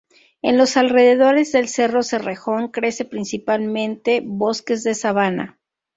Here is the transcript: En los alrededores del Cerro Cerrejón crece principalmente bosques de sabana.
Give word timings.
En 0.41 0.57
los 0.57 0.77
alrededores 0.77 1.51
del 1.51 1.67
Cerro 1.67 2.01
Cerrejón 2.01 2.69
crece 2.69 3.05
principalmente 3.05 4.23
bosques 4.25 4.83
de 4.83 4.95
sabana. 4.95 5.59